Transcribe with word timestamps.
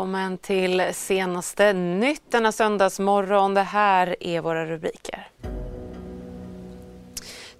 Välkommen 0.00 0.38
till 0.38 0.82
senaste 0.92 1.72
nytt 1.72 2.22
denna 2.30 2.52
söndagsmorgon. 2.52 3.54
Det 3.54 3.62
här 3.62 4.16
är 4.20 4.40
våra 4.40 4.66
rubriker. 4.66 5.28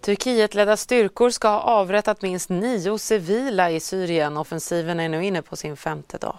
Turkietledda 0.01 0.77
styrkor 0.77 1.31
ska 1.31 1.49
ha 1.49 1.61
avrättat 1.61 2.23
minst 2.23 2.49
nio 2.49 2.99
civila 2.99 3.71
i 3.71 3.81
Syrien. 3.81 4.37
Offensiven 4.37 5.01
är 5.01 5.09
nu 5.09 5.25
inne 5.25 5.43
på 5.43 5.57
sin 5.57 5.77
femte 5.77 6.19
dag. 6.19 6.37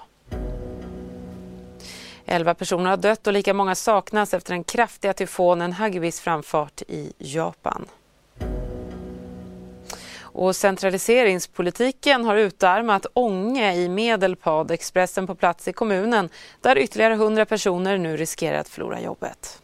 Elva 2.25 2.53
personer 2.53 2.89
har 2.89 2.97
dött 2.97 3.27
och 3.27 3.33
lika 3.33 3.53
många 3.53 3.75
saknas 3.75 4.33
efter 4.33 4.53
den 4.53 4.63
kraftiga 4.63 5.13
tyfonen 5.13 5.73
Hagibis 5.73 6.21
framfart 6.21 6.81
i 6.87 7.13
Japan. 7.17 7.85
Och 10.33 10.55
centraliseringspolitiken 10.55 12.25
har 12.25 12.35
utarmat 12.35 13.05
Ånge 13.13 13.73
i 13.75 13.89
Medelpad. 13.89 14.71
Expressen 14.71 15.27
på 15.27 15.35
plats 15.35 15.67
i 15.67 15.73
kommunen 15.73 16.29
där 16.61 16.77
ytterligare 16.77 17.13
100 17.13 17.45
personer 17.45 17.97
nu 17.97 18.17
riskerar 18.17 18.57
att 18.57 18.69
förlora 18.69 19.01
jobbet. 19.01 19.61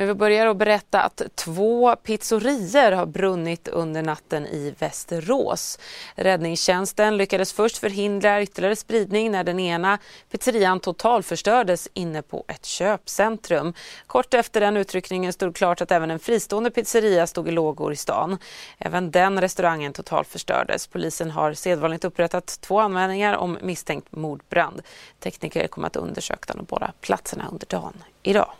Men 0.00 0.08
vi 0.08 0.14
börjar 0.14 0.46
att 0.46 0.56
berätta 0.56 1.02
att 1.02 1.22
två 1.34 1.96
pizzerier 1.96 2.92
har 2.92 3.06
brunnit 3.06 3.68
under 3.68 4.02
natten 4.02 4.46
i 4.46 4.74
Västerås. 4.78 5.78
Räddningstjänsten 6.14 7.16
lyckades 7.16 7.52
först 7.52 7.78
förhindra 7.78 8.42
ytterligare 8.42 8.76
spridning 8.76 9.30
när 9.30 9.44
den 9.44 9.60
ena 9.60 9.98
pizzerian 10.30 10.80
totalförstördes 10.80 11.88
inne 11.94 12.22
på 12.22 12.44
ett 12.48 12.64
köpcentrum. 12.64 13.74
Kort 14.06 14.34
efter 14.34 14.60
den 14.60 14.76
utryckningen 14.76 15.32
stod 15.32 15.56
klart 15.56 15.80
att 15.80 15.92
även 15.92 16.10
en 16.10 16.18
fristående 16.18 16.70
pizzeria 16.70 17.26
stod 17.26 17.48
i 17.48 17.50
lågor 17.50 17.92
i 17.92 17.96
stan. 17.96 18.38
Även 18.78 19.10
den 19.10 19.40
restaurangen 19.40 19.92
totalförstördes. 19.92 20.86
Polisen 20.86 21.30
har 21.30 21.52
sedvanligt 21.52 22.04
upprättat 22.04 22.58
två 22.60 22.80
anmälningar 22.80 23.36
om 23.36 23.58
misstänkt 23.62 24.12
mordbrand. 24.12 24.82
Tekniker 25.18 25.66
kommer 25.66 25.86
att 25.86 25.96
undersöka 25.96 26.54
de 26.54 26.64
båda 26.64 26.92
platserna 27.00 27.48
under 27.50 27.66
dagen 27.66 28.04
idag. 28.22 28.52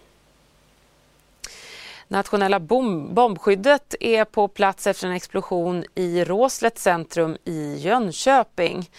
Nationella 2.13 2.61
bomb 2.61 3.15
bombskyddet 3.15 3.95
är 4.01 4.25
på 4.25 4.49
plats 4.49 4.87
efter 4.87 5.07
en 5.07 5.13
explosion 5.13 5.85
i 5.95 6.25
Råslet 6.25 6.79
centrum 6.79 7.37
i 7.45 7.77
Jönköping. 7.77 8.91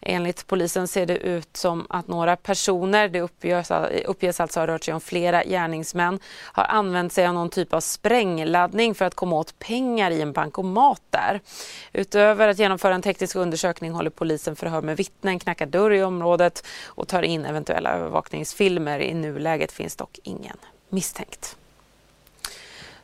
Enligt 0.00 0.46
polisen 0.46 0.88
ser 0.88 1.06
det 1.06 1.16
ut 1.18 1.56
som 1.56 1.86
att 1.88 2.08
några 2.08 2.36
personer, 2.36 3.08
det 3.08 3.20
uppges, 3.20 3.70
uppges 4.06 4.40
alltså 4.40 4.60
ha 4.60 4.66
rört 4.66 4.84
sig 4.84 4.94
om 4.94 5.00
flera 5.00 5.44
gärningsmän, 5.44 6.20
har 6.52 6.64
använt 6.64 7.12
sig 7.12 7.26
av 7.26 7.34
någon 7.34 7.50
typ 7.50 7.74
av 7.74 7.80
sprängladdning 7.80 8.94
för 8.94 9.04
att 9.04 9.14
komma 9.14 9.36
åt 9.36 9.58
pengar 9.58 10.10
i 10.10 10.20
en 10.20 10.32
bankomat 10.32 11.02
där. 11.10 11.40
Utöver 11.92 12.48
att 12.48 12.58
genomföra 12.58 12.94
en 12.94 13.02
teknisk 13.02 13.36
undersökning 13.36 13.92
håller 13.92 14.10
polisen 14.10 14.56
förhör 14.56 14.82
med 14.82 14.96
vittnen, 14.96 15.38
knackar 15.38 15.66
dörr 15.66 15.90
i 15.90 16.02
området 16.02 16.66
och 16.86 17.08
tar 17.08 17.22
in 17.22 17.44
eventuella 17.44 17.90
övervakningsfilmer. 17.90 19.00
I 19.00 19.14
nuläget 19.14 19.72
finns 19.72 19.96
dock 19.96 20.18
ingen 20.22 20.56
misstänkt. 20.88 21.56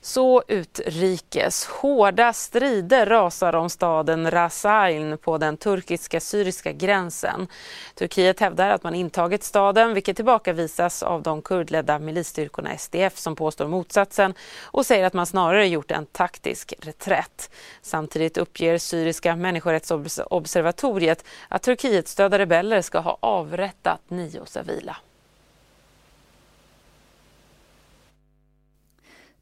Så 0.07 0.43
utrikes. 0.49 1.67
Hårda 1.67 2.33
strider 2.33 3.07
rasar 3.07 3.55
om 3.55 3.71
staden 3.71 4.31
Rasain 4.31 5.19
på 5.19 5.39
den 5.39 5.57
turkiska-syriska 5.57 6.73
gränsen. 6.73 7.49
Turkiet 7.95 8.41
hävdar 8.41 8.71
att 8.71 8.83
man 8.83 8.95
intagit 8.95 9.45
staden 9.45 9.95
vilket 9.95 10.17
tillbakavisas 10.17 11.03
av 11.03 11.23
de 11.23 11.43
kurdledda 11.43 11.99
milisstyrkorna 11.99 12.77
SDF 12.79 13.19
som 13.19 13.37
påstår 13.37 13.69
motsatsen 13.69 14.35
och 14.63 14.87
säger 14.87 15.05
att 15.05 15.15
man 15.15 15.27
snarare 15.27 15.67
gjort 15.67 15.91
en 15.91 16.07
taktisk 16.07 16.75
reträtt. 16.81 17.51
Samtidigt 17.83 18.39
uppger 18.39 18.79
syriska 18.79 19.37
människorättsobservatoriet 19.37 21.25
att 21.49 21.63
Turkiet 21.63 22.09
stödda 22.09 22.39
rebeller 22.39 22.83
ska 22.83 22.99
ha 22.99 23.19
avrättat 23.21 24.01
nio 24.09 24.47
civila. 24.47 24.97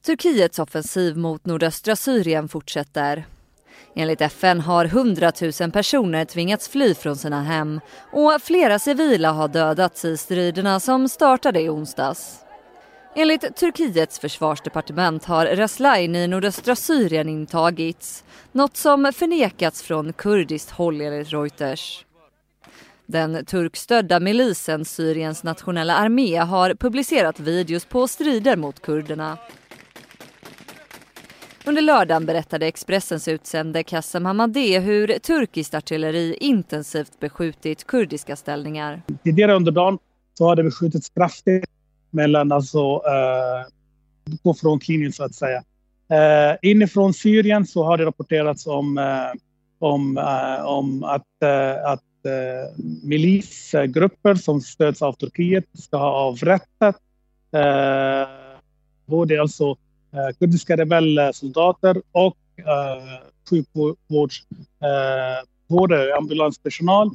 Turkiets 0.06 0.59
offensiv 0.59 1.16
mot 1.16 1.47
nordöstra 1.47 1.97
Syrien 1.97 2.48
fortsätter. 2.48 3.26
Enligt 3.94 4.20
FN 4.20 4.60
har 4.60 4.84
100 4.84 5.32
000 5.60 5.72
personer 5.72 6.25
tvingats 6.25 6.69
fly 6.69 6.94
från 6.94 7.16
sina 7.16 7.42
hem 7.42 7.81
och 8.12 8.42
flera 8.42 8.78
civila 8.78 9.32
har 9.32 9.48
dödats 9.48 10.04
i 10.04 10.16
striderna 10.16 10.81
som 10.81 11.09
startade 11.09 11.60
i 11.60 11.69
onsdags. 11.69 12.38
Enligt 13.15 13.56
Turkiets 13.56 14.19
försvarsdepartement 14.19 15.25
har 15.25 15.47
Raslain 15.47 16.16
i 16.16 16.26
nordöstra 16.26 16.76
Syrien 16.76 17.28
intagits, 17.28 18.25
något 18.53 18.76
som 18.76 19.12
förnekats 19.15 19.82
från 19.82 20.12
kurdiskt 20.12 20.71
håll 20.71 21.00
enligt 21.00 21.32
Reuters. 21.32 22.04
Den 23.06 23.44
turkstödda 23.44 24.21
milisen 24.21 24.84
Syriens 24.84 25.42
nationella 25.42 25.97
armé 25.97 26.36
har 26.36 26.75
publicerat 26.75 27.41
videos 27.41 27.84
på 27.84 28.09
strider 28.09 28.56
mot 28.56 28.82
kurderna. 28.82 29.38
Under 31.67 31.83
lördagen 31.83 32.27
berättade 32.27 32.67
Expressens 32.67 33.29
utsände 33.29 33.83
Kassem 33.83 34.25
Hamadeh 34.27 34.81
hur 34.83 35.07
turkiskt 35.19 35.75
artilleri 35.75 36.37
intensivt 36.41 37.21
beskjutit 37.21 37.87
kurdiska 37.87 38.37
ställningar. 38.37 39.03
Tidigare 39.25 39.55
under 39.55 39.73
dagen 39.73 39.99
så 40.35 40.45
har 40.45 40.57
det 40.57 40.63
beskjutits 40.63 41.11
kraftigt 41.11 41.65
mellan 42.11 42.53
alltså, 42.53 42.79
eh, 42.79 44.37
på 44.43 44.55
frontlinjen 44.55 45.13
så 45.13 45.25
att 45.25 45.35
säga. 45.35 45.63
Eh, 46.09 46.57
inifrån 46.63 47.15
Syrien 47.15 47.67
så 47.67 47.85
har 47.85 47.99
det 47.99 48.05
rapporterats 48.05 48.67
om, 48.67 48.99
eh, 48.99 49.41
om, 49.79 50.19
eh, 50.19 50.65
om 50.65 51.05
att, 51.05 51.43
eh, 51.43 51.91
att 51.91 52.01
eh, 52.27 52.83
milisgrupper 53.03 54.35
som 54.35 54.61
stöds 54.61 55.03
av 55.03 55.13
Turkiet 55.13 55.65
ska 55.73 55.97
ha 55.97 56.11
avrättat 56.11 56.97
eh, 57.53 58.29
både 59.07 59.41
alltså 59.41 59.77
Eh, 60.15 60.37
kurdiska 60.39 60.77
rebellsoldater 60.77 62.03
och 62.13 62.37
eh, 62.59 63.03
sjukvårds, 63.51 64.47
eh, 64.83 65.47
både 65.69 66.17
ambulanspersonal. 66.17 67.11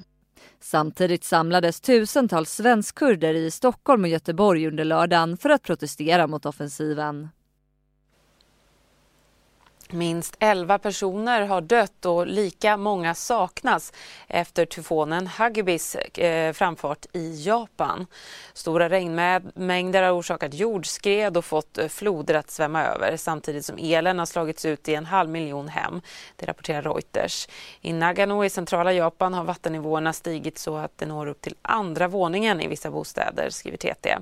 Samtidigt 0.61 1.23
samlades 1.23 1.81
tusentals 1.81 2.51
svenskkurder 2.51 3.33
i 3.33 3.51
Stockholm 3.51 4.03
och 4.03 4.09
Göteborg 4.09 4.67
under 4.67 4.83
lördagen 4.83 5.37
för 5.37 5.49
att 5.49 5.63
protestera 5.63 6.27
mot 6.27 6.45
offensiven. 6.45 7.29
Minst 9.93 10.35
11 10.39 10.79
personer 10.79 11.41
har 11.41 11.61
dött 11.61 12.05
och 12.05 12.27
lika 12.27 12.77
många 12.77 13.15
saknas 13.15 13.93
efter 14.27 14.65
tyfonen 14.65 15.27
Hagibis 15.27 15.95
eh, 15.95 16.53
framfart 16.53 17.05
i 17.13 17.43
Japan. 17.43 18.05
Stora 18.53 18.89
regnmängder 18.89 20.03
har 20.03 20.11
orsakat 20.11 20.53
jordskred 20.53 21.37
och 21.37 21.45
fått 21.45 21.77
eh, 21.77 21.87
floder 21.87 22.33
att 22.33 22.51
svämma 22.51 22.83
över 22.83 23.17
samtidigt 23.17 23.65
som 23.65 23.77
elen 23.79 24.19
har 24.19 24.25
slagits 24.25 24.65
ut 24.65 24.89
i 24.89 24.95
en 24.95 25.05
halv 25.05 25.29
miljon 25.29 25.67
hem. 25.67 26.01
Det 26.35 26.45
rapporterar 26.45 26.81
Reuters. 26.81 27.47
I 27.81 27.93
Nagano 27.93 28.45
i 28.45 28.49
centrala 28.49 28.93
Japan 28.93 29.33
har 29.33 29.43
vattennivåerna 29.43 30.13
stigit 30.13 30.57
så 30.57 30.77
att 30.77 30.97
det 30.97 31.05
når 31.05 31.27
upp 31.27 31.41
till 31.41 31.55
andra 31.61 32.07
våningen 32.07 32.61
i 32.61 32.67
vissa 32.67 32.91
bostäder, 32.91 33.49
skriver 33.49 33.77
TT. 33.77 34.17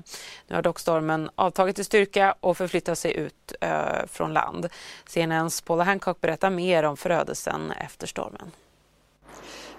Nu 0.46 0.54
har 0.54 0.62
dock 0.62 0.78
stormen 0.78 1.30
avtagit 1.34 1.78
i 1.78 1.84
styrka 1.84 2.34
och 2.40 2.56
förflyttat 2.56 2.98
sig 2.98 3.16
ut 3.16 3.52
eh, 3.60 4.06
från 4.06 4.32
land. 4.32 4.68
CNNs 5.06 5.57
Paula 5.60 5.84
Hancock 5.84 6.20
berättar 6.20 6.50
mer 6.50 6.82
om 6.82 6.96
förödelsen 6.96 7.70
efter 7.70 8.06
stormen. 8.06 8.50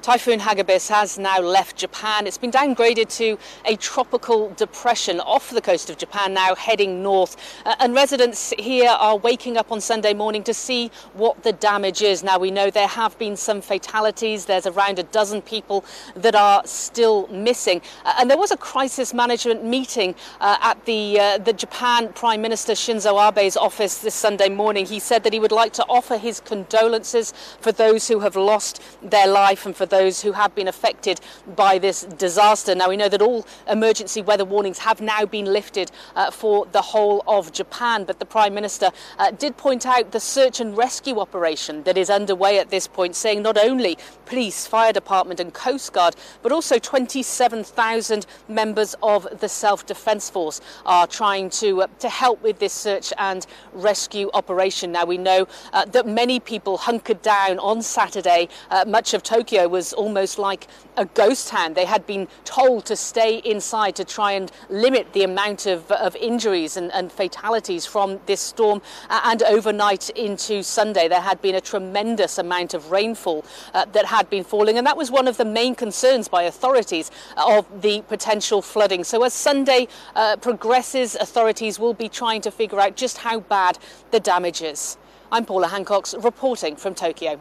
Typhoon 0.02 0.40
Hagibis 0.40 0.88
has 0.88 1.20
now 1.20 1.40
left 1.40 1.76
Japan. 1.76 2.26
It's 2.26 2.38
been 2.38 2.52
downgraded 2.52 3.14
to 3.18 3.38
a 3.66 3.76
tropical 3.76 4.50
depression 4.52 5.20
off 5.20 5.50
the 5.50 5.60
coast 5.60 5.90
of 5.90 5.98
Japan, 5.98 6.34
now 6.34 6.56
heading 6.56 7.04
north. 7.04 7.36
Uh, 7.66 7.76
and 7.82 7.94
residents 7.94 8.54
here 8.58 8.90
are 8.90 9.18
waking 9.18 9.58
up 9.58 9.74
on 9.74 9.82
Sunday 9.82 10.14
morning 10.14 10.42
to 10.44 10.54
see 10.54 10.90
what 11.14 11.44
the 11.44 11.52
damage 11.52 12.02
is. 12.02 12.24
Now, 12.24 12.40
we 12.40 12.50
know 12.50 12.70
there 12.70 12.88
have 12.88 13.20
been 13.20 13.36
some 13.36 13.60
fatalities. 13.60 14.46
There's 14.46 14.66
around 14.66 15.00
a 15.00 15.04
dozen 15.04 15.42
people 15.42 15.84
that 16.16 16.34
are 16.34 16.62
still 16.66 17.28
missing. 17.28 17.82
Uh, 18.06 18.14
and 18.20 18.30
there 18.30 18.38
was 18.38 18.52
a 18.52 18.58
crisis 18.58 19.14
management 19.14 19.66
meeting 19.66 20.16
uh, 20.40 20.58
at 20.62 20.86
the, 20.86 21.20
uh, 21.20 21.38
the 21.40 21.52
Japan 21.52 22.14
Prime 22.14 22.42
Minister 22.42 22.72
Shinzo 22.72 23.20
Abe's 23.20 23.58
office 23.58 23.98
this 23.98 24.16
Sunday 24.16 24.48
morning. 24.48 24.86
He 24.86 25.00
said 25.00 25.24
that 25.26 25.34
he 25.34 25.42
would 25.42 25.52
like 25.52 25.74
to 25.74 25.84
offer 25.90 26.18
his 26.18 26.40
condolences 26.40 27.34
for 27.60 27.74
those 27.74 28.08
who 28.08 28.22
have 28.22 28.38
lost 28.38 28.82
their 29.02 29.28
life 29.28 29.66
and 29.66 29.76
for 29.76 29.89
those 29.90 30.22
who 30.22 30.32
have 30.32 30.54
been 30.56 30.68
affected 30.68 31.20
by 31.56 31.78
this 31.80 32.04
disaster. 32.04 32.76
Now, 32.76 32.90
we 32.90 32.98
know 32.98 33.10
that 33.10 33.22
all 33.22 33.46
emergency 33.68 34.22
weather 34.22 34.46
warnings 34.46 34.80
have 34.80 35.02
now 35.02 35.26
been 35.26 35.46
lifted 35.46 35.92
uh, 36.16 36.32
for 36.32 36.66
the 36.72 36.82
whole 36.82 37.24
of 37.28 37.52
Japan, 37.52 38.04
but 38.04 38.20
the 38.20 38.26
Prime 38.26 38.54
Minister 38.54 38.92
uh, 39.18 39.32
did 39.32 39.58
point 39.58 39.86
out 39.86 40.12
the 40.12 40.20
search 40.20 40.60
and 40.60 40.78
rescue 40.78 41.20
operation 41.20 41.84
that 41.84 41.98
is 41.98 42.10
underway 42.10 42.60
at 42.60 42.70
this 42.70 42.88
point, 42.88 43.16
saying 43.16 43.42
not 43.42 43.58
only 43.58 43.98
police, 44.26 44.68
fire 44.68 44.94
department, 44.94 45.40
and 45.40 45.54
coast 45.54 45.94
guard, 45.94 46.16
but 46.42 46.52
also 46.52 46.78
27,000 46.78 48.26
members 48.48 48.96
of 49.02 49.28
the 49.40 49.50
self 49.50 49.86
defence 49.86 50.30
force 50.30 50.62
are 50.86 51.08
trying 51.08 51.50
to, 51.50 51.84
uh, 51.84 51.88
to 52.00 52.10
help 52.10 52.42
with 52.44 52.60
this 52.60 52.74
search 52.74 53.12
and 53.18 53.46
rescue 53.74 54.30
operation. 54.34 54.92
Now, 54.92 55.06
we 55.06 55.18
know 55.18 55.48
uh, 55.74 55.86
that 55.86 56.08
many 56.08 56.40
people 56.40 56.78
hunkered 56.78 57.22
down 57.22 57.60
on 57.60 57.82
Saturday. 57.82 58.50
Uh, 58.70 58.86
much 58.88 59.14
of 59.14 59.24
Tokyo 59.24 59.68
was 59.68 59.79
almost 59.94 60.38
like 60.38 60.68
a 60.98 61.06
ghost 61.06 61.50
hand. 61.50 61.76
They 61.76 61.86
had 61.86 62.06
been 62.06 62.28
told 62.44 62.86
to 62.86 62.96
stay 62.96 63.38
inside 63.38 63.96
to 63.96 64.04
try 64.04 64.34
and 64.34 64.52
limit 64.70 65.14
the 65.14 65.24
amount 65.24 65.66
of, 65.66 65.90
of 65.92 66.16
injuries 66.16 66.78
and, 66.78 66.92
and 66.92 67.12
fatalities 67.12 67.86
from 67.86 68.20
this 68.26 68.42
storm. 68.42 68.82
And 69.10 69.42
overnight 69.44 70.10
into 70.12 70.64
Sunday, 70.64 71.08
there 71.08 71.22
had 71.22 71.42
been 71.42 71.56
a 71.56 71.62
tremendous 71.62 72.38
amount 72.38 72.74
of 72.74 72.92
rainfall 72.92 73.46
uh, 73.74 73.86
that 73.86 74.06
had 74.06 74.30
been 74.30 74.44
falling. 74.44 74.78
And 74.78 74.86
that 74.86 74.98
was 74.98 75.10
one 75.12 75.28
of 75.28 75.38
the 75.38 75.46
main 75.46 75.76
concerns 75.76 76.28
by 76.28 76.44
authorities 76.44 77.12
of 77.38 77.66
the 77.82 78.02
potential 78.08 78.62
flooding. 78.62 79.04
So 79.04 79.24
as 79.24 79.34
Sunday 79.34 79.88
uh, 80.16 80.38
progresses, 80.38 81.16
authorities 81.16 81.80
will 81.80 81.94
be 81.94 82.10
trying 82.10 82.42
to 82.42 82.52
figure 82.52 82.80
out 82.80 82.96
just 82.96 83.18
how 83.18 83.40
bad 83.40 83.78
the 84.12 84.20
damage 84.20 84.62
is. 84.62 84.98
I'm 85.32 85.46
Paula 85.46 85.68
Hancocks 85.68 86.22
reporting 86.24 86.76
from 86.76 86.96
Tokyo. 86.96 87.40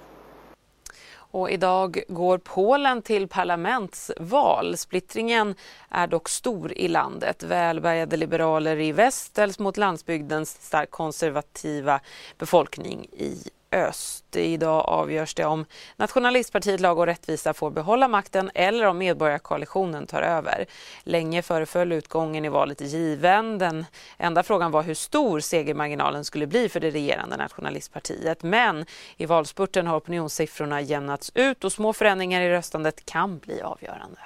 Och 1.30 1.50
idag 1.50 2.02
går 2.08 2.38
Polen 2.38 3.02
till 3.02 3.28
parlamentsval. 3.28 4.76
Splittringen 4.76 5.54
är 5.90 6.06
dock 6.06 6.28
stor 6.28 6.72
i 6.72 6.88
landet. 6.88 7.42
Välbärgade 7.42 8.16
liberaler 8.16 8.80
i 8.80 8.92
väst 8.92 9.24
ställs 9.26 9.58
mot 9.58 9.76
landsbygdens 9.76 10.58
starkt 10.60 10.92
konservativa 10.92 12.00
befolkning 12.38 13.06
i 13.12 13.50
öst. 13.72 14.36
Idag 14.36 14.84
avgörs 14.88 15.34
det 15.34 15.44
om 15.44 15.64
nationalistpartiet 15.96 16.80
Lag 16.80 16.98
och 16.98 17.06
rättvisa 17.06 17.54
får 17.54 17.70
behålla 17.70 18.08
makten 18.08 18.50
eller 18.54 18.86
om 18.86 18.98
medborgarkoalitionen 18.98 20.06
tar 20.06 20.22
över. 20.22 20.66
Länge 21.02 21.42
föreföll 21.42 21.92
utgången 21.92 22.44
i 22.44 22.48
valet 22.48 22.80
given. 22.80 23.58
Den 23.58 23.84
enda 24.16 24.42
frågan 24.42 24.70
var 24.70 24.82
hur 24.82 24.94
stor 24.94 25.40
segermarginalen 25.40 26.24
skulle 26.24 26.46
bli 26.46 26.68
för 26.68 26.80
det 26.80 26.90
regerande 26.90 27.36
nationalistpartiet. 27.36 28.42
Men 28.42 28.86
i 29.16 29.26
valspurten 29.26 29.86
har 29.86 29.96
opinionssiffrorna 29.96 30.80
jämnats 30.80 31.32
ut 31.34 31.64
och 31.64 31.72
små 31.72 31.92
förändringar 31.92 32.40
i 32.40 32.50
röstandet 32.50 33.06
kan 33.06 33.38
bli 33.38 33.62
avgörande. 33.62 34.20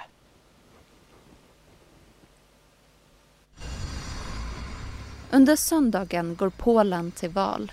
Under 5.31 5.55
söndagen 5.55 6.35
går 6.35 6.49
Polen 6.49 7.11
till 7.11 7.29
val. 7.29 7.71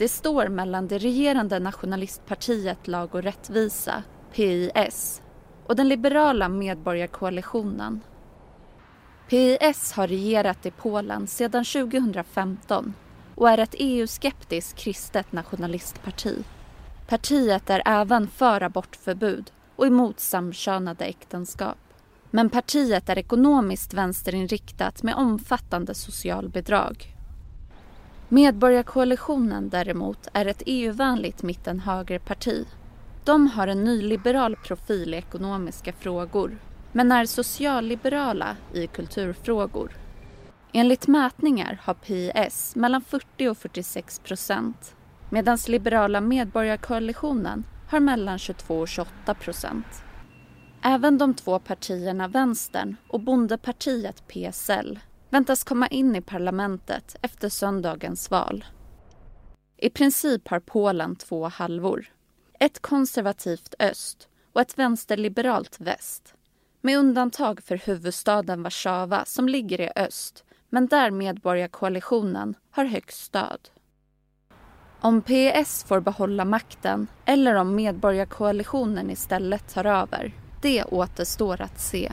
Det 0.00 0.08
står 0.08 0.48
mellan 0.48 0.88
det 0.88 0.98
regerande 0.98 1.58
nationalistpartiet 1.58 2.88
Lag 2.88 3.14
och 3.14 3.22
rättvisa, 3.22 4.02
PIS, 4.32 5.22
och 5.66 5.76
den 5.76 5.88
liberala 5.88 6.48
medborgarkoalitionen. 6.48 8.00
PIS 9.28 9.92
har 9.92 10.06
regerat 10.08 10.66
i 10.66 10.70
Polen 10.70 11.26
sedan 11.26 11.64
2015 11.64 12.94
och 13.34 13.50
är 13.50 13.58
ett 13.58 13.74
EU-skeptiskt 13.78 14.78
kristet 14.78 15.32
nationalistparti. 15.32 16.44
Partiet 17.06 17.70
är 17.70 17.82
även 17.86 18.28
för 18.28 18.60
abortförbud 18.60 19.52
och 19.76 19.86
emot 19.86 20.20
samkönade 20.20 21.04
äktenskap. 21.04 21.78
Men 22.30 22.50
partiet 22.50 23.08
är 23.08 23.18
ekonomiskt 23.18 23.94
vänsterinriktat 23.94 25.02
med 25.02 25.14
omfattande 25.14 25.94
socialbidrag. 25.94 27.16
Medborgarkoalitionen 28.32 29.68
däremot 29.68 30.28
är 30.32 30.46
ett 30.46 30.62
EU-vänligt 30.66 31.42
mitten-högerparti. 31.42 32.66
De 33.24 33.46
har 33.46 33.66
en 33.66 33.84
nyliberal 33.84 34.56
profil 34.56 35.14
i 35.14 35.16
ekonomiska 35.16 35.92
frågor 35.92 36.58
men 36.92 37.12
är 37.12 37.24
socialliberala 37.24 38.56
i 38.74 38.86
kulturfrågor. 38.86 39.92
Enligt 40.72 41.06
mätningar 41.06 41.80
har 41.82 41.94
PIS 41.94 42.76
mellan 42.76 43.02
40 43.02 43.48
och 43.48 43.58
46 43.58 44.18
procent 44.18 44.96
medan 45.30 45.58
liberala 45.68 46.20
medborgarkoalitionen 46.20 47.64
har 47.88 48.00
mellan 48.00 48.38
22 48.38 48.78
och 48.78 48.88
28 48.88 49.34
procent. 49.34 50.02
Även 50.82 51.18
de 51.18 51.34
två 51.34 51.58
partierna 51.58 52.28
Vänstern 52.28 52.96
och 53.08 53.20
Bondepartiet 53.20 54.22
PSL 54.28 54.98
väntas 55.30 55.64
komma 55.64 55.88
in 55.88 56.16
i 56.16 56.20
parlamentet 56.20 57.16
efter 57.22 57.48
söndagens 57.48 58.30
val. 58.30 58.64
I 59.76 59.90
princip 59.90 60.48
har 60.48 60.60
Polen 60.60 61.16
två 61.16 61.48
halvor. 61.48 62.06
Ett 62.60 62.82
konservativt 62.82 63.74
öst 63.78 64.28
och 64.52 64.60
ett 64.60 64.78
vänsterliberalt 64.78 65.80
väst. 65.80 66.34
Med 66.80 66.98
undantag 66.98 67.62
för 67.62 67.76
huvudstaden 67.76 68.62
Warszawa 68.62 69.24
som 69.24 69.48
ligger 69.48 69.80
i 69.80 69.90
öst 69.96 70.44
men 70.68 70.86
där 70.86 71.10
medborgarkoalitionen 71.10 72.54
har 72.70 72.84
högst 72.84 73.24
stöd. 73.24 73.68
Om 75.00 75.22
PS 75.22 75.84
får 75.84 76.00
behålla 76.00 76.44
makten 76.44 77.06
eller 77.24 77.54
om 77.54 77.74
medborgarkoalitionen 77.74 79.10
istället 79.10 79.74
tar 79.74 79.84
över, 79.84 80.32
det 80.62 80.84
återstår 80.84 81.60
att 81.60 81.80
se. 81.80 82.12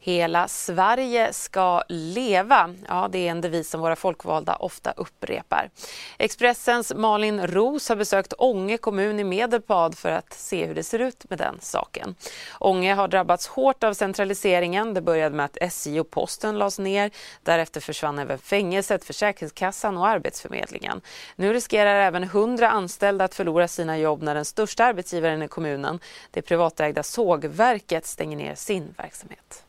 Hela 0.00 0.48
Sverige 0.48 1.32
ska 1.32 1.82
leva. 1.88 2.74
Ja, 2.88 3.08
det 3.12 3.18
är 3.18 3.30
en 3.30 3.40
devis 3.40 3.70
som 3.70 3.80
våra 3.80 3.96
folkvalda 3.96 4.56
ofta 4.56 4.92
upprepar. 4.96 5.70
Expressens 6.18 6.94
Malin 6.94 7.46
Ros 7.46 7.88
har 7.88 7.96
besökt 7.96 8.32
Ånge 8.38 8.78
kommun 8.78 9.20
i 9.20 9.24
Medelpad 9.24 9.98
för 9.98 10.10
att 10.10 10.32
se 10.32 10.66
hur 10.66 10.74
det 10.74 10.82
ser 10.82 10.98
ut 10.98 11.30
med 11.30 11.38
den 11.38 11.58
saken. 11.60 12.14
Ånge 12.58 12.94
har 12.94 13.08
drabbats 13.08 13.46
hårt 13.46 13.84
av 13.84 13.92
centraliseringen. 13.92 14.94
Det 14.94 15.00
började 15.00 15.36
med 15.36 15.44
att 15.44 15.58
SJ 15.60 16.00
och 16.00 16.10
posten 16.10 16.58
lades 16.58 16.78
ner. 16.78 17.10
Därefter 17.42 17.80
försvann 17.80 18.18
även 18.18 18.38
fängelset, 18.38 19.04
Försäkringskassan 19.04 19.96
och 19.96 20.08
Arbetsförmedlingen. 20.08 21.00
Nu 21.36 21.52
riskerar 21.52 22.00
även 22.00 22.22
100 22.22 22.70
anställda 22.70 23.24
att 23.24 23.34
förlora 23.34 23.68
sina 23.68 23.98
jobb 23.98 24.22
när 24.22 24.34
den 24.34 24.44
största 24.44 24.84
arbetsgivaren 24.84 25.42
i 25.42 25.48
kommunen, 25.48 26.00
det 26.30 26.42
privatägda 26.42 27.02
sågverket, 27.02 28.06
stänger 28.06 28.36
ner 28.36 28.54
sin 28.54 28.94
verksamhet 28.96 29.64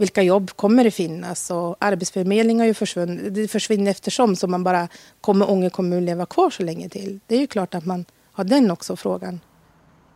vilka 0.00 0.22
jobb 0.22 0.50
kommer 0.56 0.84
det 0.84 0.90
finnas? 0.90 1.50
Och 1.50 1.76
Arbetsförmedlingen 1.78 2.60
har 2.60 2.66
ju 2.66 2.74
försvunnit. 2.74 3.34
Det 3.34 3.48
försvinner 3.48 3.90
eftersom, 3.90 4.36
så 4.36 4.46
man 4.46 4.64
bara 4.64 4.88
kommer 5.20 5.50
Ånge 5.50 5.70
kommun 5.70 6.04
leva 6.04 6.26
kvar 6.26 6.50
så 6.50 6.62
länge 6.62 6.88
till? 6.88 7.20
Det 7.26 7.34
är 7.34 7.40
ju 7.40 7.46
klart 7.46 7.74
att 7.74 7.86
man 7.86 8.04
har 8.32 8.44
den 8.44 8.70
också 8.70 8.96
frågan. 8.96 9.40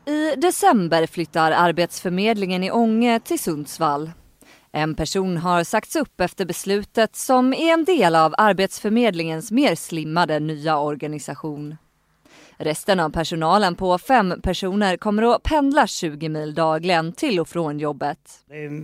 I 0.07 0.37
december 0.37 1.07
flyttar 1.07 1.53
Arbetsförmedlingen 1.53 2.65
i 2.65 2.71
Ånge 2.71 3.21
till 3.21 3.39
Sundsvall. 3.39 4.11
En 4.73 4.95
person 4.95 5.37
har 5.37 5.65
sagts 5.65 5.97
upp 5.97 6.21
efter 6.21 6.45
beslutet 6.45 7.17
som 7.17 7.53
är 7.55 7.73
en 7.73 7.85
del 7.85 8.17
av 8.17 8.35
Arbetsförmedlingens 8.39 9.51
mer 9.51 9.75
slimmade 9.75 10.41
nya 10.41 10.79
organisation. 10.79 11.77
Resten 12.57 13.01
av 13.01 13.11
personalen 13.11 13.75
på 13.75 13.99
fem 13.99 14.35
personer 14.43 14.97
kommer 14.97 15.35
att 15.35 15.43
pendla 15.43 15.87
20 15.87 16.29
mil 16.29 16.55
dagligen 16.55 17.13
till 17.13 17.41
och 17.41 17.49
från 17.49 17.79
jobbet. 17.79 18.19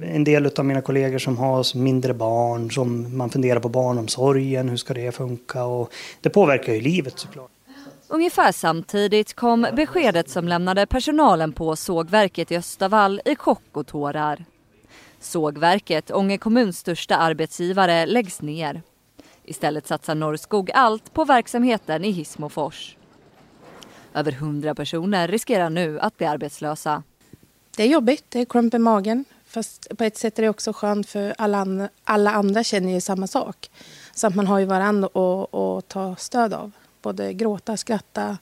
En 0.03 0.25
del 0.25 0.47
av 0.47 0.65
mina 0.65 0.81
kollegor 0.81 1.19
som 1.19 1.39
har 1.39 1.77
mindre 1.77 2.15
barn, 2.15 2.71
som 2.71 3.17
man 3.17 3.31
funderar 3.31 3.61
på 3.61 3.69
barnomsorgen, 3.69 4.69
hur 4.69 4.77
ska 4.77 4.95
det 4.95 5.13
funka? 5.13 5.65
Och 5.65 5.93
det 6.21 6.31
påverkar 6.31 6.73
ju 6.73 6.81
livet 6.81 7.19
såklart. 7.19 7.51
Ungefär 8.09 8.53
samtidigt 8.53 9.35
kom 9.35 9.67
beskedet 9.73 10.31
som 10.31 10.49
lämnade 10.49 10.87
personalen 10.87 11.53
på 11.53 11.77
sågverket 11.77 12.53
i 12.53 12.57
Östavall 12.57 13.21
i 13.25 13.37
chock 13.37 13.63
och 13.73 13.87
tårar. 13.87 14.45
Sågverket, 15.21 16.11
Ånge 16.11 16.39
kommuns 16.39 16.79
största 16.79 17.17
arbetsgivare, 17.17 18.07
läggs 18.07 18.43
ner. 18.43 18.83
Istället 19.45 19.87
satsar 19.87 20.15
Norrskog 20.15 20.71
allt 20.75 21.15
på 21.15 21.25
verksamheten 21.25 22.05
i 22.05 22.11
Hissmofors. 22.11 22.97
Över 24.15 24.33
hundra 24.33 24.75
personer 24.75 25.29
riskerar 25.29 25.71
nu 25.71 26.01
att 26.01 26.17
bli 26.17 26.27
arbetslösa. 26.27 27.03
Det 27.77 27.83
är 27.83 27.87
jobbigt, 27.87 28.25
det 28.29 28.41
är 28.41 28.45
klump 28.45 28.75
i 28.75 28.79
magen. 28.79 29.25
Fast 29.47 29.99
på 29.99 30.05
ett 30.05 30.17
sätt 30.17 30.39
är 30.39 30.43
det 30.43 30.49
också 30.49 30.73
skönt 30.73 31.09
för 31.09 31.35
alla, 31.39 31.89
alla 32.05 32.31
andra 32.31 32.65
känner 32.65 32.93
ju 32.93 33.01
samma 33.01 33.27
sak. 33.27 33.71
Så 34.15 34.27
att 34.27 34.35
man 34.35 34.47
har 34.47 34.59
ju 34.59 34.65
varandra 34.65 35.09
att 35.09 35.89
ta 35.89 36.17
stöd 36.17 36.55
av. 36.55 36.71
Både 37.03 37.33
gråta, 37.33 37.77
skratta, 37.77 38.39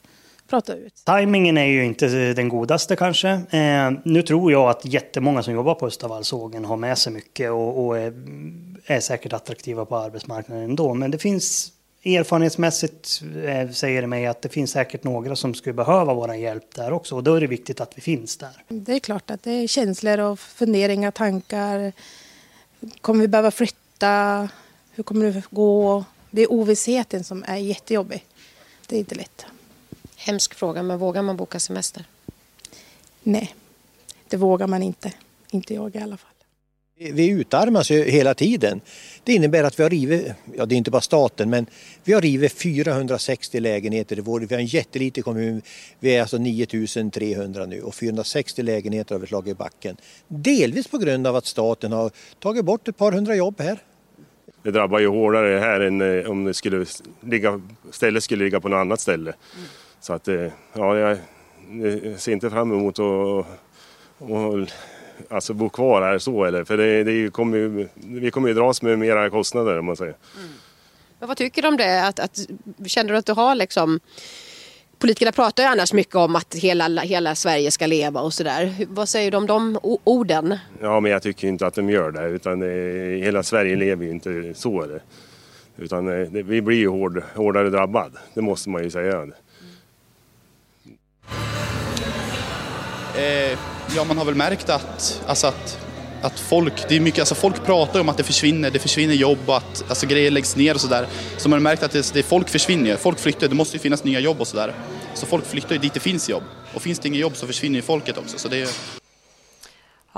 prata 0.49 0.75
ut. 0.75 0.95
Timingen 0.95 1.59
är 1.59 1.65
ju 1.65 1.85
inte 1.85 2.33
den 2.33 2.49
godaste 2.49 2.97
kanske. 2.97 3.29
Eh, 3.51 3.91
nu 4.05 4.23
tror 4.23 4.53
jag 4.53 4.71
att 4.71 4.85
jättemånga 4.85 5.43
som 5.43 5.55
jobbar 5.55 5.75
på 5.75 5.87
Östavallsågen 5.87 6.65
har 6.65 6.77
med 6.77 6.99
sig 6.99 7.13
mycket 7.13 7.51
och, 7.51 7.87
och 7.87 7.99
är, 7.99 8.13
är 8.87 9.01
säkert 9.01 9.33
attraktiva 9.33 9.85
på 9.85 9.97
arbetsmarknaden 9.97 10.65
ändå. 10.65 10.95
Men 10.95 11.11
det 11.11 11.19
finns 11.19 11.73
erfarenhetsmässigt 12.17 13.23
eh, 13.45 13.71
säger 13.71 14.01
det 14.01 14.07
mig 14.09 14.27
att 14.27 14.43
det 14.43 14.49
finns 14.49 14.71
säkert 14.71 15.05
några 15.05 15.37
som 15.37 15.55
skulle 15.55 15.73
behöva 15.73 16.15
vår 16.15 16.35
hjälp 16.35 16.75
där 16.75 16.93
också. 16.93 17.15
Och 17.17 17.25
då 17.25 17.35
är 17.35 17.41
det 17.41 17.47
viktigt 17.47 17.81
att 17.81 17.99
vi 17.99 18.03
finns 18.03 18.37
där. 18.37 18.65
Det 18.69 18.93
är 18.93 18.99
klart 18.99 19.31
att 19.31 19.43
det 19.43 19.51
är 19.51 19.67
känslor 19.67 20.19
och 20.19 20.41
funderingar, 20.41 21.11
tankar. 21.11 21.93
Kommer 23.01 23.21
vi 23.21 23.29
behöva 23.29 23.51
flytta? 23.51 24.49
Hur 24.93 25.03
kommer 25.03 25.27
det 25.27 25.43
gå? 25.51 26.05
Det 26.31 26.43
är 26.43 26.53
ovissheten 26.53 27.25
som 27.25 27.45
är 27.47 27.57
jättejobbig. 27.57 28.25
Det 28.87 28.97
är 28.97 29.01
inte 29.01 29.15
lätt. 29.15 29.47
Hemsk 30.17 30.55
fråga, 30.55 30.83
men 30.83 30.99
vågar 30.99 31.23
man 31.23 31.37
boka 31.37 31.61
semester? 31.61 32.05
Nej, 33.23 33.55
det 34.29 34.37
vågar 34.37 34.67
man 34.67 34.83
inte. 34.83 35.13
Inte 35.51 35.75
jag 35.75 35.97
i 35.97 35.99
alla 35.99 36.17
fall. 36.17 36.38
Vi 37.01 37.29
utarmas 37.29 37.91
ju 37.91 38.03
hela 38.05 38.35
tiden. 38.35 38.81
Det 39.25 39.33
innebär 39.33 39.65
att 39.65 39.79
vi 39.79 39.83
har 39.83 39.91
rivit, 39.91 40.27
ja 40.57 40.67
det 40.67 40.75
är 40.75 40.77
inte 40.77 40.91
bara 40.91 41.01
staten, 41.01 41.51
men 41.51 41.67
vi 42.05 42.13
har 42.13 42.21
rivit 42.21 42.53
460 42.53 43.61
lägenheter 43.61 44.19
i 44.19 44.21
vår. 44.21 44.41
Vi 44.41 44.55
har 44.55 44.61
en 44.61 44.67
jätteliten 44.67 45.23
kommun, 45.23 45.63
vi 46.01 46.17
är 46.17 46.21
alltså 46.21 46.39
9300 46.39 47.67
nu 47.67 47.83
och 47.83 47.95
460 47.95 48.63
lägenheter 48.63 49.15
har 49.15 49.21
vi 49.21 49.27
slagit 49.27 49.53
i 49.53 49.55
backen. 49.55 49.97
Delvis 50.29 50.89
på 50.89 50.99
grund 50.99 51.27
av 51.27 51.37
att 51.37 51.47
staten 51.47 51.93
har 51.93 52.11
tagit 52.39 52.65
bort 52.65 52.89
ett 52.89 52.97
par 52.97 53.13
hundra 53.13 53.35
jobb 53.35 53.61
här. 53.61 53.79
Det 54.63 54.71
drabbar 54.71 54.99
ju 54.99 55.07
hårdare 55.07 55.59
här 55.59 55.81
än 55.81 56.01
eh, 56.01 56.31
om 56.31 56.45
det 56.45 56.55
skulle 56.55 56.87
ligga, 57.21 57.61
stället 57.91 58.25
skulle 58.25 58.45
ligga 58.45 58.61
på 58.61 58.69
något 58.69 58.79
annat 58.79 59.01
ställe. 59.01 59.35
Så 60.01 60.13
att, 60.13 60.29
eh, 60.29 60.47
ja, 60.73 60.99
jag 60.99 61.19
ser 62.17 62.33
inte 62.33 62.51
fram 62.51 62.73
emot 62.73 62.99
att 62.99 63.47
och, 64.19 64.57
alltså 65.29 65.55
bo 65.55 65.69
kvar 65.69 66.03
här 66.03 66.19
så 66.19 66.45
eller 66.45 66.65
för 66.65 66.77
det, 66.77 67.05
det 67.05 67.31
kommer 67.33 67.57
ju, 67.57 67.89
vi 67.95 68.31
kommer 68.31 68.49
ju 68.49 68.55
dras 68.55 68.83
med 68.83 68.99
mera 68.99 69.31
kostnader 69.31 69.79
om 69.79 69.85
man 69.85 69.97
säger. 69.97 70.15
Mm. 70.37 70.51
Men 71.19 71.29
vad 71.29 71.37
tycker 71.37 71.63
du 71.63 71.69
om 71.69 71.77
det? 71.77 72.07
Att, 72.07 72.21
att, 72.21 72.39
känner 72.87 73.13
du 73.13 73.19
att 73.19 73.27
du 73.27 73.33
har 73.33 73.55
liksom 73.55 74.01
Politikerna 74.99 75.33
pratar 75.33 75.63
ju 75.63 75.69
annars 75.69 75.93
mycket 75.93 76.15
om 76.15 76.37
att 76.37 76.55
hela, 76.55 77.01
hela 77.01 77.35
Sverige 77.35 77.71
ska 77.71 77.87
leva 77.87 78.21
och 78.21 78.35
sådär. 78.35 78.87
Vad 78.89 79.09
säger 79.09 79.31
du 79.31 79.37
om 79.37 79.47
de 79.47 79.79
orden? 79.83 80.59
Ja, 80.81 81.01
men 81.01 81.13
jag 81.13 81.23
tycker 81.23 81.49
inte 81.49 81.67
att 81.67 81.75
de 81.75 81.91
gör 81.91 82.11
det. 82.11 82.29
Utan 82.29 82.63
eh, 82.63 83.25
hela 83.25 83.43
Sverige 83.43 83.77
lever 83.77 84.05
ju 84.05 84.11
inte 84.11 84.55
så. 84.55 84.83
Eller. 84.83 85.03
Utan 85.77 86.09
eh, 86.09 86.29
det, 86.31 86.43
vi 86.43 86.63
blir 86.63 86.77
ju 86.77 86.89
hård, 86.89 87.23
hårdare 87.35 87.71
drabbad. 87.71 88.17
Det 88.35 88.41
måste 88.41 88.71
man 88.71 88.83
ju 88.83 88.91
säga. 88.91 89.27
Eh, 93.17 93.59
ja, 93.97 94.05
man 94.05 94.19
har 94.19 94.25
väl 94.25 94.35
märkt 94.35 94.69
att, 94.69 95.23
alltså 95.27 95.47
att, 95.47 95.79
att 96.23 96.41
folk, 96.41 96.89
det 96.89 96.97
är 96.97 97.01
mycket, 97.01 97.21
alltså 97.21 97.35
folk 97.35 97.65
pratar 97.67 98.01
om 98.01 98.09
att 98.09 98.17
det 98.17 98.23
försvinner, 98.23 98.71
det 98.71 98.79
försvinner 98.79 99.15
jobb 99.15 99.39
och 99.47 99.57
att 99.57 99.85
alltså 99.89 100.07
grejer 100.07 100.31
läggs 100.31 100.57
ner 100.57 100.75
och 100.75 100.81
sådär. 100.81 101.07
Så 101.37 101.49
man 101.49 101.57
har 101.57 101.61
märkt 101.61 101.83
att 101.83 101.93
det, 101.93 102.15
det, 102.15 102.23
folk 102.23 102.49
försvinner, 102.49 102.97
folk 102.97 103.19
flyttar, 103.19 103.49
det 103.49 103.55
måste 103.55 103.77
ju 103.77 103.81
finnas 103.81 104.05
nya 104.05 104.21
jobb 104.21 104.41
och 104.41 104.47
sådär. 104.47 104.75
Så 105.15 105.27
folk 105.27 105.47
flyttar 105.47 105.73
ju 105.73 105.79
dit 105.79 105.95
det 105.95 106.01
finns 106.01 106.29
jobb. 106.29 106.43
Och 106.75 106.83
finns 106.83 106.99
det 106.99 107.09
inga 107.09 107.19
jobb 107.19 107.37
så 107.37 107.47
försvinner 107.47 107.77
ju 107.77 107.83
folket 107.83 108.19
också. 108.19 108.39
Så 108.39 108.49
det 108.49 108.63
är, 108.63 108.69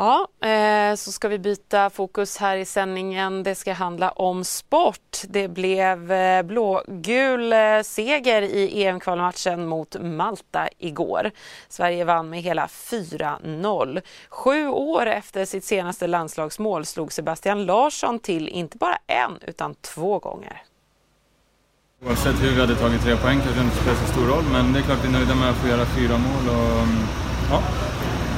Ja, 0.00 0.28
eh, 0.48 0.94
så 0.94 1.12
ska 1.12 1.28
vi 1.28 1.38
byta 1.38 1.90
fokus 1.90 2.36
här 2.36 2.56
i 2.56 2.64
sändningen. 2.64 3.42
Det 3.42 3.54
ska 3.54 3.72
handla 3.72 4.10
om 4.10 4.44
sport. 4.44 5.22
Det 5.28 5.48
blev 5.48 6.12
eh, 6.12 6.42
blågul 6.42 7.52
eh, 7.52 7.58
seger 7.84 8.42
i 8.42 8.84
EM-kvalmatchen 8.84 9.66
mot 9.66 9.96
Malta 10.00 10.68
igår. 10.78 11.30
Sverige 11.68 12.04
vann 12.04 12.30
med 12.30 12.42
hela 12.42 12.66
4-0. 12.66 14.00
Sju 14.28 14.68
år 14.68 15.06
efter 15.06 15.44
sitt 15.44 15.64
senaste 15.64 16.06
landslagsmål 16.06 16.86
slog 16.86 17.12
Sebastian 17.12 17.64
Larsson 17.64 18.18
till 18.18 18.48
inte 18.48 18.78
bara 18.78 18.98
en 19.06 19.38
utan 19.46 19.74
två 19.74 20.18
gånger. 20.18 20.62
Oavsett 22.06 22.42
hur 22.42 22.50
vi 22.54 22.60
hade 22.60 22.76
tagit 22.76 23.02
tre 23.02 23.16
poäng 23.16 23.40
kanske 23.40 23.62
inte 23.62 23.76
spelar 23.76 23.96
så 23.96 24.12
stor 24.12 24.26
roll, 24.26 24.44
men 24.52 24.72
det 24.72 24.78
är 24.78 24.82
klart 24.82 24.98
vi 25.04 25.08
är 25.08 25.12
nöjda 25.12 25.34
med 25.34 25.50
att 25.50 25.56
få 25.56 25.68
göra 25.68 25.84
fyra 25.86 26.18
mål 26.18 26.48
och 26.48 26.82
mm, 26.82 27.06
ja, 27.50 27.62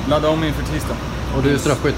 ladda 0.09 0.31
om 0.31 0.45
inför 0.45 0.63
tisdag. 0.63 1.12
Och 1.37 1.43
du 1.43 1.55
är 1.55 1.59
straffskytt? 1.59 1.97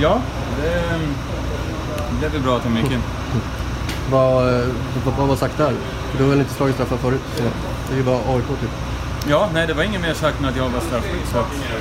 Ja, 0.00 0.20
det 0.62 2.18
blev 2.18 2.32
väl 2.32 2.42
bra 2.42 2.56
att 2.56 2.64
jag 2.64 2.92
in. 2.92 3.02
Vad, 4.10 4.44
vad, 5.04 5.14
vad 5.18 5.28
var 5.28 5.36
sagt 5.36 5.58
där? 5.58 5.74
Du 6.18 6.22
har 6.22 6.30
väl 6.30 6.40
inte 6.40 6.54
slagit 6.54 6.74
straffar 6.74 6.96
förut? 6.96 7.20
Det 7.88 7.94
är 7.94 7.96
ju 7.96 8.04
bara 8.04 8.16
AIK 8.16 8.48
typ. 8.60 8.70
Ja, 9.28 9.48
nej 9.54 9.66
det 9.66 9.74
var 9.74 9.82
inget 9.82 10.00
mer 10.00 10.14
sagt 10.14 10.40
än 10.40 10.44
att 10.44 10.56
jag 10.56 10.68
var 10.68 10.80
straffskytt. 10.80 11.26
Så, 11.32 11.38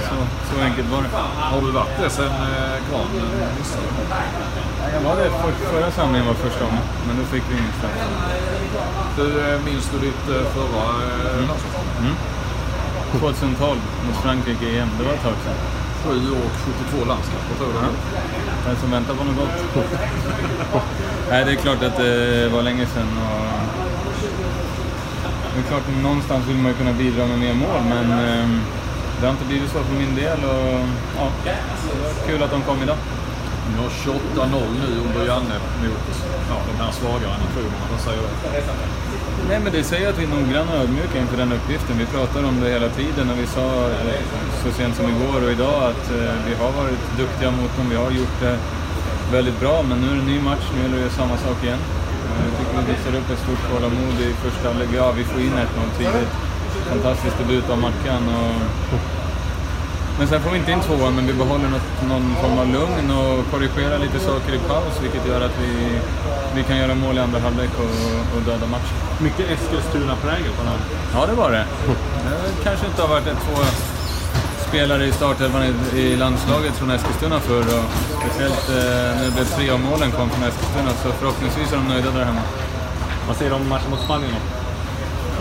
så, 0.10 0.16
så 0.50 0.62
enkelt 0.62 0.88
var 0.92 1.02
det. 1.02 1.10
Har 1.36 1.62
du 1.62 1.72
varit 1.72 1.98
det 2.02 2.10
sen 2.10 2.26
eh, 2.26 2.78
Gran 2.90 3.08
missade? 3.58 3.88
Jag 4.94 5.02
var 5.02 5.16
det 5.16 5.30
för, 5.30 5.52
förra 5.72 5.92
samlingen 5.92 6.28
var 6.28 6.34
första 6.34 6.66
gången, 6.66 6.84
men 7.08 7.18
då 7.18 7.24
fick 7.24 7.44
vi 7.50 7.54
ingen 7.58 7.74
straff. 7.80 7.98
Du, 9.18 9.26
eh, 9.26 9.62
minns 9.66 9.90
du 9.92 10.00
ditt 10.00 10.30
eh, 10.30 10.52
förra 10.56 10.84
eh, 11.06 11.38
mm. 11.38 11.50
mm. 12.00 12.16
2012 13.20 13.78
mot 14.08 14.16
Frankrike 14.24 14.66
i 14.66 14.80
EM, 14.80 14.90
det 14.98 15.04
var 15.06 15.14
ett 15.14 15.24
tag 15.24 15.34
sedan. 15.44 15.79
7 16.04 16.10
och 16.32 16.52
72 16.92 17.06
landskamper 17.06 17.56
tror 17.58 17.70
jag. 17.74 17.84
Den 18.66 18.76
som 18.82 18.92
väntar 18.92 19.14
på 19.14 19.24
något 19.24 19.36
gott. 19.36 19.84
Nej, 21.30 21.46
det 21.46 21.52
är 21.52 21.56
klart 21.56 21.84
att 21.84 21.98
det 21.98 22.50
var 22.54 22.62
länge 22.62 22.86
sedan. 22.86 23.10
Och... 23.24 23.50
Det 25.54 25.60
är 25.60 25.68
klart, 25.68 25.84
någonstans 26.04 26.48
vill 26.48 26.58
man 26.58 26.72
ju 26.72 26.78
kunna 26.78 26.94
bidra 26.94 27.28
med 27.28 27.40
mer 27.40 27.54
mål, 27.54 27.82
men 27.90 28.12
ehm, 28.12 28.62
det 29.20 29.26
har 29.26 29.32
inte 29.32 29.46
blivit 29.46 29.72
så 29.72 29.84
för 29.84 29.94
min 29.94 30.16
del. 30.16 30.40
Och, 30.44 30.80
ja, 31.18 31.28
det 31.46 32.04
var 32.04 32.28
kul 32.28 32.44
att 32.44 32.52
de 32.52 32.62
kom 32.62 32.84
idag. 32.84 32.98
Ni 33.72 33.78
har 33.84 33.90
28-0 33.90 34.64
nu 34.82 34.90
under 35.06 35.22
Janne 35.30 35.56
mot 35.82 36.06
ja, 36.50 36.58
de 36.70 36.84
här 36.84 36.92
svagare 36.92 37.36
nationerna. 37.46 37.86
Vad 37.92 38.02
säger 38.08 38.22
du? 38.22 38.30
Nej, 39.50 39.60
men 39.64 39.72
det 39.74 39.84
säger 39.84 40.10
att 40.10 40.20
vi 40.20 40.24
är 40.24 40.34
noggranna 40.38 40.72
och 40.76 40.82
ödmjuka 40.84 41.18
inför 41.24 41.38
den 41.38 41.52
uppgiften. 41.58 41.98
Vi 42.04 42.06
pratar 42.06 42.44
om 42.50 42.56
det 42.62 42.70
hela 42.70 42.90
tiden 42.90 43.26
och 43.32 43.38
vi 43.44 43.48
sa 43.58 43.68
eh, 43.90 44.24
så 44.64 44.72
sent 44.80 44.96
som 44.96 45.06
igår 45.14 45.40
och 45.46 45.52
idag 45.52 45.78
att 45.92 46.06
eh, 46.20 46.36
vi 46.48 46.54
har 46.62 46.72
varit 46.82 47.04
duktiga 47.22 47.52
mot 47.52 47.72
dem. 47.78 47.86
Vi 47.94 47.98
har 48.04 48.12
gjort 48.12 48.38
det 48.42 48.56
väldigt 49.36 49.60
bra, 49.60 49.76
men 49.90 49.98
nu 50.02 50.08
är 50.12 50.16
det 50.16 50.22
en 50.26 50.32
ny 50.34 50.40
match. 50.50 50.66
Nu 50.74 50.78
gäller 50.84 51.04
det 51.06 51.10
samma 51.22 51.38
sak 51.46 51.58
igen. 51.64 51.82
Eh, 52.28 52.42
jag 52.46 52.54
tycker 52.58 52.74
vi 52.80 52.86
visar 52.94 53.12
upp 53.20 53.30
ett 53.34 53.44
stort 53.46 53.64
tålamod 53.70 54.16
i 54.28 54.30
första 54.44 54.64
halvlek. 54.68 54.90
Ja, 55.00 55.12
vi 55.20 55.24
får 55.24 55.42
in 55.42 55.54
1-0 55.54 55.98
tidigt. 55.98 56.34
Fantastisk 56.94 57.38
debut 57.42 57.70
av 57.70 57.78
Mackan. 57.86 58.24
Och... 58.40 59.19
Men 60.20 60.28
sen 60.28 60.42
får 60.42 60.52
vi 60.52 60.58
inte 60.58 60.72
in 60.72 60.82
tvåan, 60.82 61.16
men 61.16 61.28
vi 61.28 61.34
behåller 61.34 61.70
något, 61.76 61.90
någon 62.12 62.36
form 62.42 62.58
av 62.64 62.68
lugn 62.68 63.12
och 63.20 63.52
korrigerar 63.52 64.00
lite 64.00 64.20
saker 64.20 64.54
i 64.54 64.60
paus, 64.72 64.94
vilket 65.02 65.28
gör 65.28 65.42
att 65.42 65.56
vi, 65.64 65.72
vi 66.56 66.64
kan 66.64 66.78
göra 66.78 66.96
mål 66.96 67.18
i 67.18 67.20
andra 67.20 67.40
halvlek 67.40 67.70
och, 67.86 68.36
och 68.36 68.42
döda 68.42 68.68
matchen. 68.68 68.96
Mycket 69.20 69.46
Eskilstuna-prägel 69.54 70.52
på 70.58 70.62
den 70.64 70.72
här. 70.72 70.82
Ja, 71.14 71.26
det 71.26 71.34
var 71.34 71.52
det. 71.52 71.66
Det 72.58 72.64
kanske 72.64 72.86
inte 72.88 73.02
har 73.02 73.10
varit 73.10 73.28
ett, 73.28 73.42
två 73.48 73.58
spelare 74.68 75.06
i 75.06 75.12
startelvan 75.12 75.64
i, 75.64 76.00
i 76.00 76.16
landslaget 76.16 76.74
från 76.74 76.92
Eskilstuna 76.92 77.40
förr. 77.40 77.66
Och 77.78 77.86
speciellt 78.20 78.70
eh, 78.70 78.76
när 79.18 79.26
det 79.26 79.32
blev 79.32 79.46
tre 79.46 79.70
av 79.70 79.80
målen 79.80 80.12
kom 80.12 80.30
från 80.30 80.44
Eskilstuna, 80.50 80.92
så 81.04 81.12
förhoppningsvis 81.12 81.72
är 81.74 81.78
de 81.78 81.88
nöjda 81.88 82.12
där 82.12 82.26
hemma. 82.26 82.42
Vad 83.28 83.36
säger 83.38 83.52
du 83.52 83.58
om 83.58 83.70
matchen 83.70 83.90
mot 83.92 84.00
Spanien 84.00 84.32
då? 84.32 84.59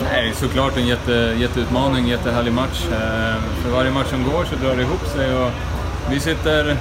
Nej, 0.02 0.35
såklart 0.35 0.76
en 0.76 0.87
jätte, 0.87 1.37
jätteutmaning, 1.40 2.07
jättehärlig 2.07 2.52
match. 2.52 2.87
Eh, 2.93 3.43
för 3.62 3.71
varje 3.71 3.90
match 3.90 4.09
som 4.09 4.25
går 4.25 4.45
så 4.45 4.57
drar 4.57 4.76
det 4.76 4.83
ihop 4.83 5.07
sig 5.07 5.35
och 5.35 5.50
vi 6.11 6.21
sitter 6.21 6.76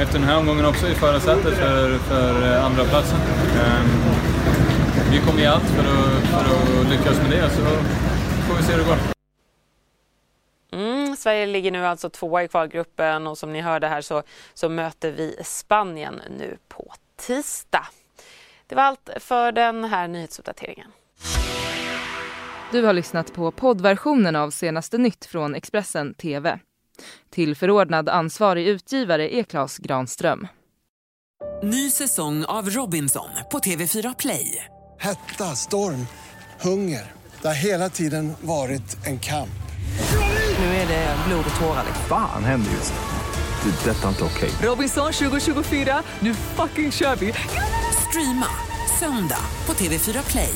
efter 0.00 0.18
den 0.18 0.28
här 0.28 0.38
omgången 0.38 0.64
också 0.66 0.88
i 0.88 0.94
förarsätet 0.94 1.54
för, 1.54 1.98
för 1.98 2.52
eh, 2.52 2.64
andra 2.64 2.84
platsen. 2.84 3.18
Ehm, 3.64 3.88
vi 5.12 5.18
kommer 5.18 5.40
ge 5.40 5.46
allt 5.46 5.64
för 5.64 5.80
att, 5.80 6.26
för 6.26 6.80
att 6.80 6.90
lyckas 6.90 7.18
med 7.22 7.30
det, 7.30 7.50
så 7.50 7.62
får 8.48 8.56
vi 8.56 8.62
se 8.62 8.72
hur 8.72 8.78
det 8.78 8.84
går. 8.84 8.98
Mm, 10.72 11.16
Sverige 11.16 11.46
ligger 11.46 11.70
nu 11.70 11.86
alltså 11.86 12.10
tvåa 12.10 12.42
i 12.42 12.48
kvalgruppen 12.48 13.26
och 13.26 13.38
som 13.38 13.52
ni 13.52 13.60
hörde 13.60 13.88
här 13.88 14.00
så, 14.00 14.22
så 14.54 14.68
möter 14.68 15.10
vi 15.10 15.36
Spanien 15.44 16.20
nu 16.38 16.56
på 16.68 16.94
tisdag. 17.16 17.86
Det 18.66 18.74
var 18.74 18.82
allt 18.82 19.10
för 19.16 19.52
den 19.52 19.84
här 19.84 20.08
nyhetsuppdateringen. 20.08 20.92
Du 22.72 22.84
har 22.84 22.92
lyssnat 22.92 23.32
på 23.32 23.50
poddversionen 23.50 24.36
av 24.36 24.50
senaste 24.50 24.98
nytt 24.98 25.24
från 25.24 25.54
Expressen 25.54 26.14
TV. 26.14 26.58
Till 27.30 27.56
förordnad 27.56 28.08
ansvarig 28.08 28.66
utgivare 28.66 29.34
är 29.34 29.42
Klas 29.42 29.78
Granström. 29.78 30.46
Ny 31.62 31.90
säsong 31.90 32.44
av 32.44 32.70
Robinson 32.70 33.28
på 33.52 33.58
TV4 33.58 34.14
Play. 34.18 34.64
Hetta, 34.98 35.44
storm, 35.44 36.06
hunger. 36.60 37.12
Det 37.42 37.48
har 37.48 37.54
hela 37.54 37.88
tiden 37.88 38.32
varit 38.40 39.06
en 39.06 39.18
kamp. 39.18 39.62
Nu 40.58 40.64
är 40.64 40.88
det 40.88 41.16
blod 41.28 41.44
och 41.54 41.60
tårar. 41.60 41.84
Fan 42.08 42.44
händer 42.44 42.70
just 42.70 42.92
det. 42.92 43.70
Det 43.70 43.90
är 43.90 43.94
detta 43.94 44.08
inte 44.08 44.24
okej. 44.24 44.50
Robinson 44.62 45.12
2024, 45.12 46.02
nu 46.20 46.34
fucking 46.34 46.92
kör 46.92 47.16
vi! 47.16 47.32
Streama 48.08 48.48
söndag 49.00 49.44
på 49.66 49.72
TV4 49.72 50.30
Play. 50.30 50.54